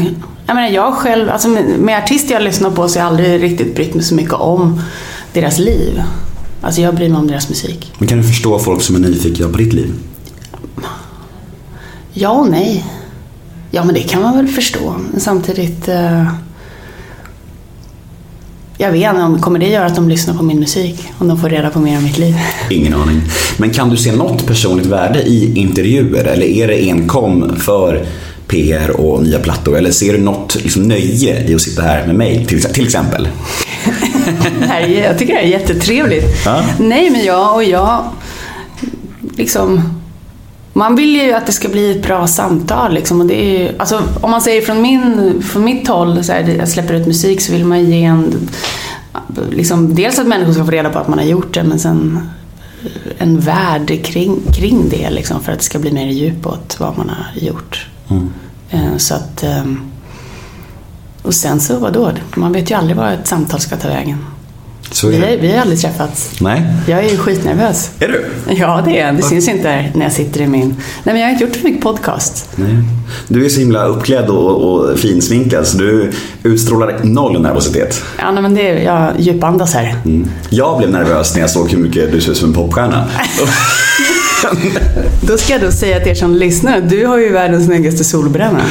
Jag 0.46 0.56
menar, 0.56 0.70
jag 0.70 0.94
själv, 0.94 1.30
alltså 1.30 1.48
med, 1.48 1.80
med 1.80 2.04
artister 2.04 2.34
jag 2.34 2.44
lyssnar 2.44 2.72
på 2.72 2.88
så 2.88 3.00
har 3.00 3.06
jag 3.06 3.12
aldrig 3.12 3.44
riktigt 3.44 3.76
brytt 3.76 3.94
mig 3.94 4.04
så 4.04 4.16
mycket 4.16 4.34
om 4.34 4.82
deras 5.34 5.60
liv. 5.60 6.02
Alltså 6.62 6.82
jag 6.82 6.96
bryr 6.96 7.10
mig 7.10 7.20
om 7.20 7.28
deras 7.28 7.50
musik. 7.50 7.94
Men 7.98 8.08
kan 8.08 8.18
du 8.18 8.24
förstå 8.24 8.60
folk 8.60 8.82
som 8.82 8.96
är 8.96 9.00
nyfikna 9.00 9.50
på 9.50 9.58
ditt 9.58 9.74
liv? 9.74 9.94
Ja 12.18 12.30
och 12.30 12.50
nej. 12.50 12.86
Ja, 13.72 13.84
men 13.84 13.96
det 13.96 14.02
kan 14.02 14.22
man 14.22 14.38
väl 14.38 14.48
förstå. 14.48 14.96
Men 15.12 15.20
samtidigt... 15.22 15.88
Eh, 15.88 16.26
jag 18.78 18.92
vet 18.92 19.10
inte, 19.10 19.22
om- 19.22 19.42
kommer 19.42 19.60
det 19.60 19.68
göra 19.68 19.86
att 19.86 19.96
de 19.96 20.10
lyssnar 20.10 20.34
på 20.34 20.44
min 20.44 20.60
musik? 20.60 21.04
Om 21.18 21.28
de 21.28 21.38
får 21.40 21.50
reda 21.50 21.70
på 21.70 21.80
mer 21.80 21.98
om 21.98 22.04
mitt 22.04 22.18
liv? 22.18 22.36
Ingen 22.70 22.94
aning. 22.94 23.22
Men 23.58 23.70
kan 23.70 23.90
du 23.90 23.98
se 23.98 24.12
något 24.16 24.46
personligt 24.48 24.86
värde 24.86 25.22
i 25.22 25.60
intervjuer 25.60 26.24
eller 26.26 26.46
är 26.46 26.68
det 26.68 26.90
enkom 26.90 27.56
för 27.60 28.06
PR 28.48 28.90
och 28.90 29.24
nya 29.24 29.40
plattor? 29.40 29.78
Eller 29.78 29.92
ser 29.92 30.14
du 30.14 30.20
något 30.20 30.56
liksom, 30.64 30.84
nöje 30.84 31.48
i 31.50 31.56
att 31.56 31.62
sitta 31.62 31.82
här 31.82 32.08
med 32.08 32.16
mig 32.16 32.46
till, 32.46 32.62
till 32.64 32.86
exempel? 32.86 33.28
Här 34.62 34.82
är, 34.82 35.04
jag 35.04 35.18
tycker 35.20 35.34
det 35.34 35.40
här 35.40 35.46
är 35.46 35.52
jättetrevligt. 35.52 36.26
Ja. 36.46 36.64
Nej, 36.80 37.10
men 37.10 37.26
jag 37.26 37.56
och 37.56 37.64
jag, 37.64 38.04
liksom, 39.38 39.82
man 40.78 40.96
vill 40.96 41.16
ju 41.16 41.34
att 41.34 41.46
det 41.46 41.52
ska 41.52 41.70
bli 41.70 41.92
ett 41.92 42.04
bra 42.04 42.28
samtal. 42.28 42.94
Liksom, 42.94 43.22
och 43.22 43.26
det 43.28 43.46
är, 43.46 43.60
ju- 43.60 43.78
alltså, 43.80 44.02
om 44.22 44.32
man 44.32 44.42
säger 44.42 44.62
från, 44.62 44.82
min, 44.82 45.42
från 45.42 45.64
mitt 45.64 45.88
håll, 45.88 46.24
så 46.24 46.32
här, 46.32 46.56
jag 46.60 46.70
släpper 46.70 46.94
ut 46.94 47.08
musik, 47.08 47.42
så 47.42 47.52
vill 47.52 47.66
man 47.66 47.86
ge 47.86 48.04
en, 48.04 48.50
liksom, 49.52 49.96
dels 49.96 50.20
att 50.20 50.28
människor 50.28 50.54
ska 50.54 50.66
få 50.66 50.72
reda 50.72 50.90
på 50.90 51.00
att 51.00 51.08
man 51.08 51.20
har 51.20 51.26
gjort 51.26 51.54
det, 51.54 51.64
men 51.64 51.80
sen 51.80 52.20
en 53.18 53.40
värld 53.40 54.04
kring, 54.06 54.40
kring 54.54 54.90
det, 54.90 55.10
liksom, 55.10 55.44
för 55.44 55.52
att 55.52 55.58
det 55.60 55.66
ska 55.66 55.80
bli 55.80 55.92
mer 55.92 56.08
djup 56.08 56.48
åt 56.48 56.80
vad 56.80 56.98
man 56.98 57.10
har 57.10 57.42
gjort. 57.48 57.88
Eh, 58.70 58.98
Så 58.98 59.16
att, 59.16 59.44
ehm, 59.44 59.82
och 61.22 61.34
sen 61.34 61.60
så, 61.60 61.80
vadå? 61.80 62.12
Man 62.36 62.52
vet 62.54 62.72
ju 62.72 62.76
aldrig 62.76 62.98
vad 62.98 63.14
ett 63.14 63.28
samtal 63.28 63.60
ska 63.60 63.76
ta 63.78 63.88
vägen. 63.88 64.18
Så 64.92 65.08
Vi 65.08 65.18
har, 65.18 65.28
vi 65.28 65.52
har 65.52 65.62
aldrig 65.62 65.80
träffats. 65.80 66.32
Nej? 66.42 66.64
Jag 66.88 67.06
är 67.06 67.10
ju 67.10 67.18
skitnervös. 67.18 67.90
Är 68.00 68.08
du? 68.08 68.26
Ja, 68.56 68.82
det 68.86 69.00
är 69.00 69.06
jag. 69.06 69.16
Det 69.16 69.24
syns 69.24 69.48
inte 69.48 69.86
när 69.94 70.06
jag 70.06 70.12
sitter 70.12 70.42
i 70.42 70.48
min... 70.48 70.68
Nej, 70.68 70.76
men 71.04 71.20
jag 71.20 71.28
har 71.28 71.32
inte 71.32 71.44
gjort 71.44 71.56
för 71.56 71.64
mycket 71.64 71.84
podcast. 71.84 72.50
Nej. 72.56 72.76
Du 73.28 73.46
är 73.46 73.50
så 73.50 73.60
himla 73.60 73.86
uppklädd 73.86 74.30
och, 74.30 74.74
och 74.74 75.00
finsminkad 75.00 75.68
så 75.68 75.78
du 75.78 76.12
utstrålar 76.44 77.00
noll 77.04 77.42
nervositet. 77.42 78.02
Ja, 78.20 78.32
nej, 78.32 78.42
men 78.42 78.56
det 78.56 78.70
är, 78.70 78.84
jag 78.84 79.12
djupandas 79.18 79.74
här. 79.74 79.96
Mm. 80.06 80.28
Jag 80.50 80.78
blev 80.78 80.90
nervös 80.90 81.34
när 81.34 81.42
jag 81.42 81.50
såg 81.50 81.72
hur 81.72 81.78
mycket 81.78 82.12
du 82.12 82.22
ser 82.22 82.32
ut 82.32 82.38
som 82.38 82.50
en 82.50 82.56
popstjärna. 82.56 83.06
Då 85.22 85.38
ska 85.38 85.54
jag 85.54 85.62
då 85.62 85.72
säga 85.72 86.00
till 86.00 86.12
er 86.12 86.16
som 86.16 86.36
lyssnar, 86.36 86.82
du 86.82 87.06
har 87.06 87.18
ju 87.18 87.32
världens 87.32 87.66
snyggaste 87.66 88.04
solbränna. 88.04 88.66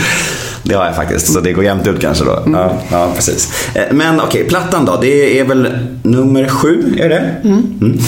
Det 0.64 0.74
har 0.74 0.84
jag 0.84 0.96
faktiskt, 0.96 1.32
så 1.32 1.40
det 1.40 1.52
går 1.52 1.64
jämnt 1.64 1.86
ut 1.86 2.00
kanske 2.00 2.24
då. 2.24 2.42
Ja, 2.52 2.72
ja 2.90 3.12
precis. 3.14 3.68
Eh, 3.74 3.82
Men 3.92 4.20
okej, 4.20 4.44
plattan 4.44 4.84
då. 4.84 4.98
Det 5.00 5.38
är 5.38 5.44
väl 5.44 5.78
nummer 6.02 6.48
sju, 6.48 6.94
är 6.98 7.08
det? 7.08 7.36
Mm. 7.44 7.98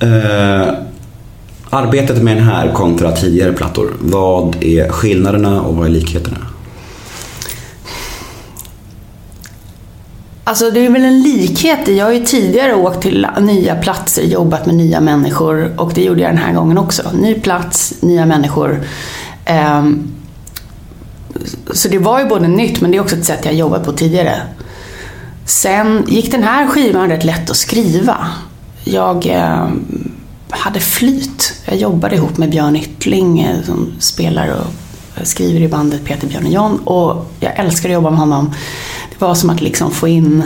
Eh, 0.00 0.74
arbetet 1.70 2.22
med 2.22 2.36
den 2.36 2.44
här 2.44 2.72
kontra 2.72 3.12
tidigare 3.12 3.52
plattor. 3.52 3.92
Vad 4.00 4.56
är 4.60 4.88
skillnaderna 4.88 5.62
och 5.62 5.76
vad 5.76 5.86
är 5.86 5.90
likheterna? 5.90 6.36
Alltså 10.44 10.70
det 10.70 10.86
är 10.86 10.90
väl 10.90 11.04
en 11.04 11.22
likhet 11.22 11.88
jag 11.88 12.04
har 12.04 12.12
ju 12.12 12.24
tidigare 12.24 12.74
åkt 12.74 13.02
till 13.02 13.26
nya 13.40 13.76
platser, 13.76 14.22
jobbat 14.22 14.66
med 14.66 14.74
nya 14.74 15.00
människor 15.00 15.72
och 15.76 15.92
det 15.94 16.02
gjorde 16.02 16.20
jag 16.20 16.30
den 16.30 16.38
här 16.38 16.52
gången 16.52 16.78
också. 16.78 17.02
Ny 17.20 17.34
plats, 17.34 17.94
nya 18.00 18.26
människor. 18.26 18.80
Ehm, 19.44 20.08
så 21.72 21.88
det 21.88 21.98
var 21.98 22.20
ju 22.20 22.26
både 22.26 22.48
nytt 22.48 22.80
men 22.80 22.90
det 22.90 22.96
är 22.96 23.00
också 23.00 23.16
ett 23.16 23.24
sätt 23.24 23.44
jag 23.44 23.54
jobbat 23.54 23.84
på 23.84 23.92
tidigare. 23.92 24.42
Sen 25.44 26.04
gick 26.08 26.30
den 26.30 26.42
här 26.42 26.66
skivan 26.66 27.08
rätt 27.08 27.24
lätt 27.24 27.50
att 27.50 27.56
skriva. 27.56 28.26
Jag 28.84 29.26
eh, 29.26 29.68
hade 30.50 30.80
flyt. 30.80 31.54
Jag 31.64 31.76
jobbade 31.76 32.16
ihop 32.16 32.38
med 32.38 32.50
Björn 32.50 32.76
Yttling 32.76 33.40
eh, 33.40 33.62
som 33.64 33.92
spelar 33.98 34.48
och 34.48 35.26
skriver 35.26 35.60
i 35.60 35.68
bandet 35.68 36.04
Peter, 36.04 36.26
Björn 36.26 36.46
och 36.46 36.52
John. 36.52 36.78
Och 36.78 37.32
jag 37.40 37.58
älskar 37.58 37.88
att 37.88 37.92
jobba 37.92 38.10
med 38.10 38.18
honom. 38.18 38.54
Det 39.10 39.20
var 39.24 39.34
som 39.34 39.50
att 39.50 39.60
liksom 39.60 39.90
få 39.90 40.08
in 40.08 40.42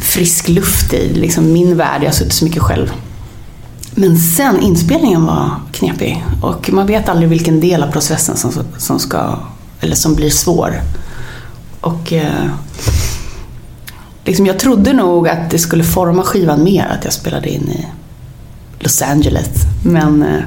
frisk 0.00 0.48
luft 0.48 0.94
i 0.94 1.14
liksom 1.14 1.52
min 1.52 1.76
värld. 1.76 2.02
Jag 2.02 2.06
har 2.06 2.12
suttit 2.12 2.32
så 2.32 2.44
mycket 2.44 2.62
själv. 2.62 2.92
Men 3.94 4.18
sen 4.18 4.60
inspelningen 4.60 5.26
var 5.26 5.50
knepig 5.72 6.24
och 6.42 6.72
man 6.72 6.86
vet 6.86 7.08
aldrig 7.08 7.28
vilken 7.28 7.60
del 7.60 7.82
av 7.82 7.90
processen 7.90 8.36
som, 8.36 8.52
som, 8.78 8.98
ska, 8.98 9.38
eller 9.80 9.96
som 9.96 10.14
blir 10.14 10.30
svår. 10.30 10.80
Och 11.80 12.12
eh, 12.12 12.50
liksom 14.24 14.46
jag 14.46 14.58
trodde 14.58 14.92
nog 14.92 15.28
att 15.28 15.50
det 15.50 15.58
skulle 15.58 15.84
forma 15.84 16.22
skivan 16.22 16.64
mer 16.64 16.96
att 16.98 17.04
jag 17.04 17.12
spelade 17.12 17.48
in 17.48 17.68
i 17.68 17.86
Los 18.78 19.02
Angeles. 19.02 19.48
Men 19.84 20.22
eh, 20.22 20.42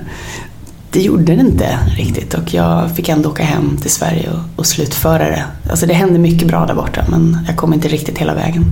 det 0.93 1.01
gjorde 1.01 1.35
det 1.35 1.41
inte 1.41 1.79
riktigt 1.97 2.33
och 2.33 2.53
jag 2.53 2.95
fick 2.95 3.09
ändå 3.09 3.29
åka 3.29 3.43
hem 3.43 3.77
till 3.81 3.91
Sverige 3.91 4.29
och, 4.29 4.59
och 4.59 4.65
slutföra 4.65 5.25
det. 5.29 5.43
Alltså 5.69 5.85
det 5.85 5.93
hände 5.93 6.19
mycket 6.19 6.47
bra 6.47 6.65
där 6.65 6.73
borta 6.73 7.05
men 7.09 7.37
jag 7.47 7.57
kom 7.57 7.73
inte 7.73 7.87
riktigt 7.87 8.17
hela 8.17 8.33
vägen. 8.33 8.65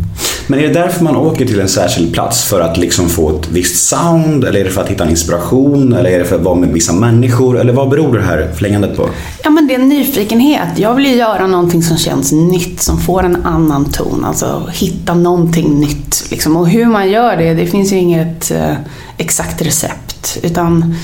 Men 0.48 0.60
är 0.60 0.68
det 0.68 0.74
därför 0.74 1.04
man 1.04 1.16
åker 1.16 1.46
till 1.46 1.60
en 1.60 1.68
särskild 1.68 2.14
plats? 2.14 2.44
För 2.44 2.62
att 2.62 2.78
liksom 2.78 3.10
få 3.10 3.40
ett 3.40 3.48
visst 3.52 3.88
sound? 3.88 4.44
Eller 4.44 4.60
är 4.60 4.64
det 4.64 4.70
för 4.70 4.82
att 4.82 4.90
hitta 4.90 5.04
en 5.04 5.10
inspiration? 5.10 5.94
Eller 5.94 6.10
är 6.10 6.20
det 6.20 6.26
för 6.26 6.36
att 6.36 6.42
vara 6.42 6.56
med 6.56 6.70
vissa 6.70 6.94
människor? 6.94 7.60
Eller 7.60 7.74
vad 7.74 7.90
beror 7.90 8.18
det 8.18 8.24
här 8.24 8.52
flängandet 8.56 8.98
på? 8.98 9.10
Ja 9.44 9.50
men 9.50 9.68
det 9.68 9.76
är 9.76 9.80
en 9.80 9.90
nyfikenhet. 9.90 10.70
Jag 10.78 10.96
vill 10.96 11.06
ju 11.06 11.16
göra 11.16 11.48
någonting 11.48 11.84
som 11.84 11.98
känns 11.98 12.32
nytt, 12.32 12.82
som 12.82 13.00
får 13.00 13.24
en 13.24 13.46
annan 13.46 13.86
ton. 13.86 14.26
Alltså 14.26 14.70
hitta 14.74 15.14
någonting 15.14 15.80
nytt. 15.80 16.28
Liksom. 16.32 16.58
Och 16.58 16.70
hur 16.70 16.86
man 16.86 17.10
gör 17.10 17.38
det, 17.38 17.54
det 17.54 17.68
finns 17.68 17.92
ju 17.92 17.98
inget 17.98 18.52
eh, 18.52 18.74
exakt 19.18 19.62
recept. 19.62 20.38
Utan 20.44 20.96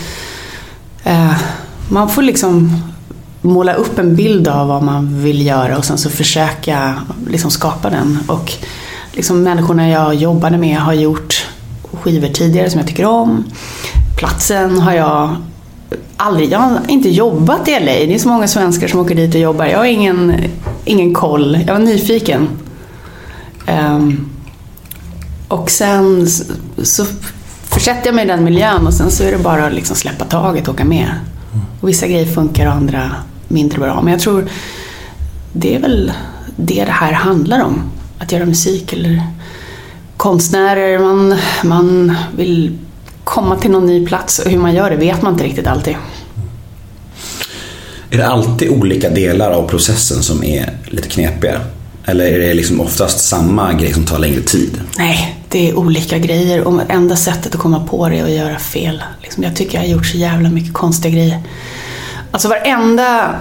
eh, 1.08 1.38
man 1.90 2.10
får 2.10 2.22
liksom 2.22 2.82
måla 3.42 3.74
upp 3.74 4.00
en 4.00 4.16
bild 4.16 4.48
av 4.48 4.68
vad 4.68 4.84
man 4.84 5.24
vill 5.24 5.46
göra 5.46 5.78
och 5.78 5.86
sen 5.86 5.98
så 5.98 6.10
försöka 6.10 6.94
liksom 7.28 7.52
skapa 7.52 7.90
den. 7.90 8.20
Och 8.28 8.54
liksom 9.12 9.44
människorna 9.44 9.90
jag 9.90 10.16
jobbade 10.16 10.58
med 10.58 10.78
har 10.78 10.94
gjort 10.94 11.48
skivor 11.92 12.28
tidigare 12.28 12.70
som 12.70 12.80
jag 12.80 12.88
tycker 12.88 13.06
om. 13.06 13.44
Platsen 14.18 14.80
har 14.80 14.94
jag 14.94 15.36
aldrig, 16.18 16.52
jag 16.52 16.60
har 16.60 16.80
inte 16.88 17.10
jobbat 17.10 17.68
i 17.68 17.72
LA. 17.72 17.86
Det 17.86 18.16
är 18.16 18.20
så 18.20 18.28
många 18.28 18.48
svenskar 18.48 18.88
som 18.88 19.00
åker 19.00 19.16
dit 19.16 19.36
och 19.36 19.42
jobbar. 19.42 19.66
Jag 19.66 19.78
har 19.78 19.86
ingen, 19.86 20.34
ingen 20.86 21.14
koll. 21.14 21.60
Jag 21.68 21.74
var 21.74 21.80
nyfiken. 21.80 22.50
Um, 23.68 24.30
och 25.48 25.72
sen 25.72 26.28
så 26.84 27.06
försätter 27.80 28.06
jag 28.06 28.16
mig 28.16 28.26
i 28.26 28.28
den 28.28 28.44
miljön 28.44 28.88
och 28.88 28.94
sen 28.94 29.12
så 29.12 29.24
är 29.24 29.32
det 29.32 29.38
bara 29.38 29.66
att 29.66 29.74
liksom 29.74 29.96
släppa 29.96 30.26
taget 30.26 30.68
och 30.68 30.74
åka 30.74 30.86
med. 30.86 31.10
Och 31.82 31.90
vissa 31.90 32.08
grejer 32.08 32.26
funkar 32.26 32.68
och 32.68 32.74
andra 32.74 33.12
mindre 33.48 33.80
bra. 33.80 34.02
Men 34.02 34.12
jag 34.14 34.22
tror 34.22 34.48
det 35.54 35.76
är 35.76 35.80
väl 35.80 36.12
det 36.56 36.86
det 36.86 36.92
här 36.92 37.12
handlar 37.12 37.64
om. 37.64 37.84
Att 38.18 38.32
göra 38.32 38.46
musik 38.46 38.94
eller 38.94 39.24
konstnärer. 40.18 41.00
Man, 41.00 41.36
man 41.64 42.16
vill 42.38 42.78
komma 43.24 43.56
till 43.56 43.72
någon 43.72 43.86
ny 43.86 44.06
plats 44.06 44.40
och 44.40 44.52
hur 44.52 44.60
man 44.60 44.76
gör 44.76 44.90
det 44.90 44.96
vet 44.96 45.22
man 45.22 45.34
inte 45.34 45.44
riktigt 45.44 45.68
alltid. 45.68 45.96
Är 48.10 48.18
det 48.18 48.28
alltid 48.28 48.70
olika 48.70 49.10
delar 49.10 49.52
av 49.52 49.68
processen 49.68 50.24
som 50.24 50.44
är 50.44 50.78
lite 50.86 51.10
knepiga? 51.10 51.62
Eller 52.06 52.26
är 52.26 52.40
det 52.40 52.54
liksom 52.54 52.82
oftast 52.82 53.20
samma 53.20 53.74
grej 53.74 53.94
som 53.94 54.06
tar 54.06 54.20
längre 54.20 54.42
tid? 54.42 54.82
Nej, 54.98 55.37
det 55.58 55.70
är 55.70 55.78
olika 55.78 56.18
grejer 56.18 56.68
och 56.68 56.82
enda 56.90 57.16
sättet 57.16 57.56
att 57.56 57.62
komma 57.62 57.88
på 57.88 58.10
det 58.10 58.20
är 58.20 58.24
att 58.24 58.32
göra 58.32 58.60
fel. 58.60 59.04
Liksom, 59.22 59.44
jag 59.44 59.56
tycker 59.56 59.74
jag 59.74 59.82
har 59.82 59.88
gjort 59.88 60.06
så 60.06 60.18
jävla 60.18 60.50
mycket 60.50 60.74
konstiga 60.74 61.14
grejer. 61.16 61.44
Alltså 62.32 62.48
varenda 62.48 63.36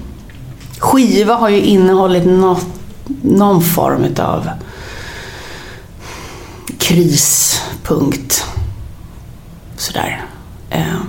skiva 0.78 1.34
har 1.34 1.48
ju 1.48 1.60
innehållit 1.60 2.24
något, 2.24 2.66
någon 3.22 3.62
form 3.62 4.04
utav 4.04 4.50
krispunkt. 6.78 8.44
Sådär. 9.76 10.24
Eh, 10.70 11.00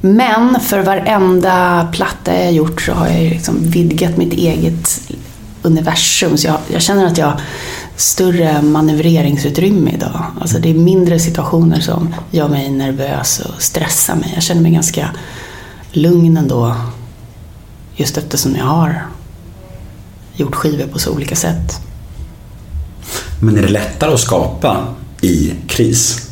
men 0.00 0.60
för 0.60 0.82
varenda 0.82 1.88
platta 1.92 2.34
jag 2.34 2.52
gjort 2.52 2.82
så 2.82 2.92
har 2.92 3.06
jag 3.06 3.22
ju 3.22 3.30
liksom 3.30 3.56
vidgat 3.60 4.16
mitt 4.16 4.32
eget 4.32 5.00
universum. 5.62 6.36
Så 6.36 6.46
jag, 6.46 6.58
jag 6.68 6.82
känner 6.82 7.06
att 7.06 7.18
jag 7.18 7.32
större 7.98 8.62
manövreringsutrymme 8.62 9.90
idag. 9.90 10.24
Alltså 10.40 10.58
det 10.58 10.70
är 10.70 10.74
mindre 10.74 11.18
situationer 11.18 11.80
som 11.80 12.14
gör 12.30 12.48
mig 12.48 12.70
nervös 12.70 13.40
och 13.40 13.62
stressar 13.62 14.16
mig. 14.16 14.32
Jag 14.34 14.42
känner 14.42 14.62
mig 14.62 14.72
ganska 14.72 15.10
lugn 15.92 16.36
ändå. 16.36 16.76
Just 17.96 18.18
eftersom 18.18 18.56
jag 18.56 18.64
har 18.64 19.06
gjort 20.36 20.54
skivor 20.54 20.86
på 20.86 20.98
så 20.98 21.12
olika 21.12 21.36
sätt. 21.36 21.80
Men 23.40 23.58
är 23.58 23.62
det 23.62 23.68
lättare 23.68 24.12
att 24.12 24.20
skapa 24.20 24.94
i 25.20 25.52
kris? 25.66 26.30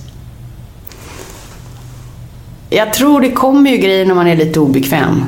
Jag 2.70 2.92
tror 2.92 3.20
det 3.20 3.32
kommer 3.32 3.70
ju 3.70 3.76
grejer 3.76 4.06
när 4.06 4.14
man 4.14 4.26
är 4.26 4.36
lite 4.36 4.60
obekväm. 4.60 5.24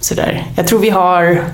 Sådär. 0.00 0.46
Jag 0.56 0.66
tror 0.66 0.78
vi 0.78 0.90
har 0.90 1.44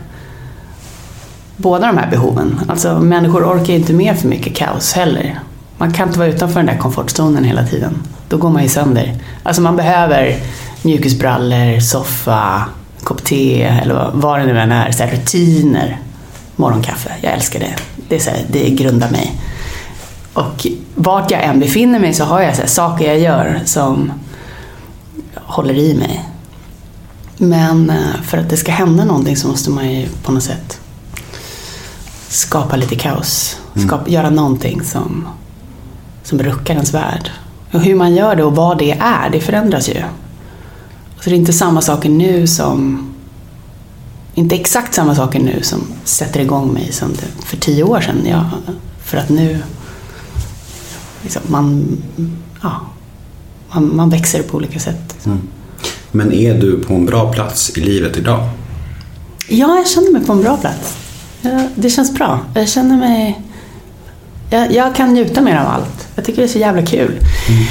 båda 1.57 1.87
de 1.87 1.99
här 1.99 2.11
behoven. 2.11 2.61
Alltså 2.69 2.99
människor 3.01 3.45
orkar 3.45 3.73
ju 3.73 3.79
inte 3.79 3.93
med 3.93 4.19
för 4.19 4.29
mycket 4.29 4.57
kaos 4.57 4.93
heller. 4.93 5.39
Man 5.79 5.93
kan 5.93 6.09
inte 6.09 6.19
vara 6.19 6.29
utanför 6.29 6.57
den 6.61 6.67
där 6.67 6.77
komfortzonen 6.79 7.45
hela 7.45 7.67
tiden. 7.67 8.03
Då 8.29 8.37
går 8.37 8.51
man 8.51 8.63
ju 8.63 8.69
sönder. 8.69 9.15
Alltså 9.43 9.63
man 9.63 9.77
behöver 9.77 10.37
mjukisbrallor, 10.83 11.81
soffa, 11.81 12.65
kopp 13.03 13.25
te 13.25 13.63
eller 13.63 14.11
vad- 14.15 14.41
det 14.41 14.47
nu 14.47 14.61
än 14.61 14.73
är. 14.73 14.91
Så 14.93 15.03
här 15.03 15.11
rutiner. 15.11 15.99
morgonkaffe. 16.57 17.11
Jag 17.21 17.33
älskar 17.33 17.61
det. 17.61 17.75
Det, 18.09 18.15
är 18.17 18.21
så 18.21 18.31
här, 18.31 18.45
det 18.49 18.71
grundar 18.71 19.11
mig. 19.11 19.41
Och 20.33 20.67
vart 20.95 21.31
jag 21.31 21.45
än 21.45 21.61
befinner 21.61 21.99
mig 21.99 22.15
så 22.15 22.25
har 22.25 22.41
jag 22.41 22.55
så 22.55 22.61
här, 22.61 22.69
saker 22.69 23.07
jag 23.07 23.19
gör 23.19 23.61
som 23.65 24.13
håller 25.35 25.75
i 25.79 25.95
mig. 25.95 26.25
Men 27.37 27.91
eh, 27.91 27.97
för 28.23 28.39
att 28.39 28.51
det 28.51 28.57
ska 28.57 28.73
hända 28.73 29.05
någonting 29.05 29.37
så 29.37 29.49
måste 29.49 29.71
man 29.71 29.91
ju 29.93 30.07
på 30.23 30.33
något 30.33 30.43
sätt 30.43 30.81
skapa 32.29 32.77
lite 32.77 32.97
kaos. 32.97 33.57
Skapa, 33.87 34.11
Göra 34.11 34.31
någonting 34.31 34.83
som, 34.83 35.29
som 36.23 36.39
ruckar 36.39 36.75
ens 36.75 36.95
värld. 36.95 37.31
Och 37.73 37.81
hur 37.81 37.95
man 37.95 38.15
gör 38.15 38.37
det 38.37 38.45
och 38.45 38.57
vad 38.57 38.79
det 38.79 38.93
är, 38.93 39.31
det 39.31 39.41
förändras 39.41 39.89
ju. 39.89 40.03
Så 41.21 41.31
det 41.31 41.37
är 41.37 41.39
inte 41.39 41.53
samma 41.53 41.83
saker 41.83 42.09
nu 42.09 42.47
som... 42.47 43.11
Inte 44.35 44.55
exakt 44.55 44.95
samma 44.95 45.15
saker 45.15 45.41
nu 45.41 45.63
som 45.63 45.81
sätter 46.05 46.41
igång 46.41 46.73
mig 46.73 46.93
som 46.93 47.09
det, 47.13 47.45
för 47.47 47.57
tio 47.57 47.83
år 47.83 48.01
sedan. 48.01 48.27
Ja, 48.27 48.51
för 49.05 49.19
att 49.19 49.29
nu... 49.29 49.59
Liksom, 51.23 51.43
man, 51.47 51.97
ja, 52.63 52.81
man, 53.73 53.97
man 53.97 54.11
växer 54.11 54.43
på 54.43 54.57
olika 54.57 54.81
sätt. 54.81 55.27
Men 56.11 56.33
är 56.33 56.61
du 56.61 56.81
på 56.81 56.95
en 56.95 57.07
bra 57.07 57.33
plats 57.33 57.79
i 57.79 57.81
livet 57.81 58.17
idag? 58.17 58.49
Ja, 59.49 59.77
jag 59.77 59.89
känner 59.89 60.13
mig 60.13 60.25
på 60.25 60.33
en 60.33 60.41
bra 60.43 60.57
plats. 60.57 60.97
Ja, 61.45 61.69
det 61.75 61.91
känns 61.91 62.15
bra. 62.15 62.41
Jag 62.55 62.69
känner 62.69 62.97
mig... 62.97 63.41
Jag, 64.51 64.73
jag 64.73 64.95
kan 64.95 65.15
njuta 65.15 65.41
mer 65.41 65.57
av 65.57 65.67
allt. 65.67 66.09
Jag 66.15 66.25
tycker 66.25 66.43
det 66.43 66.47
är 66.47 66.53
så 66.53 66.59
jävla 66.59 66.87
kul. 66.87 67.11
Mm. 67.11 67.65